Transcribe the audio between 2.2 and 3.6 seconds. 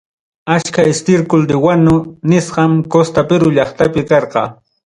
nisqam costa perú